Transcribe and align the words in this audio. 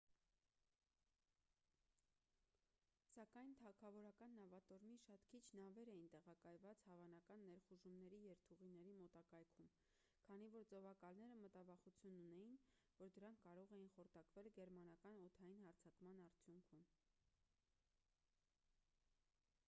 սակայն 3.15 3.51
թագավորական 3.59 4.31
նավատորմի 4.37 4.93
շատ 5.03 5.25
քիչ 5.33 5.41
նավեր 5.59 5.91
էին 5.93 6.07
տեղակայված 6.13 6.81
հավանական 6.85 7.43
ներխուժումների 7.51 8.21
երթուղիների 8.23 8.95
մոտակայքում 9.03 9.69
քանի 10.29 10.49
որ 10.57 10.67
ծովակալները 10.73 11.37
մտավախություն 11.43 12.17
ունեին 12.25 12.57
որ 13.05 13.13
դրանք 13.21 13.43
կարող 13.47 13.75
էին 13.79 13.93
խորտակվել 13.99 14.51
գերմանական 14.61 15.23
օդային 15.29 15.63
հարձակման 15.69 16.23
արդյունքում 16.31 16.91